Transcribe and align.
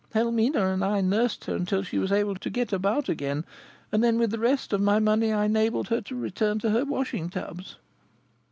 Helmina 0.15 0.65
and 0.73 0.83
I 0.83 1.01
nursed 1.01 1.45
her 1.45 1.55
until 1.55 1.83
she 1.83 1.99
was 1.99 2.11
able 2.11 2.33
to 2.33 2.49
get 2.49 2.73
about 2.73 3.07
again, 3.07 3.45
and 3.91 4.03
then, 4.03 4.17
with 4.17 4.31
the 4.31 4.39
rest 4.39 4.73
of 4.73 4.81
my 4.81 4.97
money, 4.97 5.31
I 5.31 5.45
enabled 5.45 5.89
her 5.89 6.01
to 6.01 6.15
return 6.15 6.57
to 6.61 6.71
her 6.71 6.85
washing 6.85 7.29
tubs." 7.29 7.75